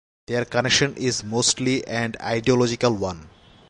[0.25, 3.29] Their connection is mostly an ideological one.